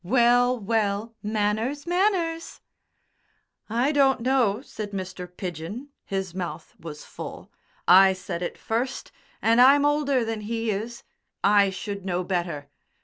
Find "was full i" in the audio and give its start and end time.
6.79-8.13